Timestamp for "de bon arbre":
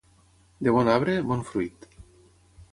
0.67-1.19